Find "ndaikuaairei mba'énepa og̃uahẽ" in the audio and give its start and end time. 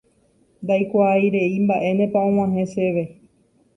0.63-2.63